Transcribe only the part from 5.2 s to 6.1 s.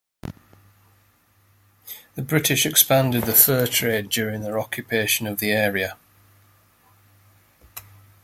of the area.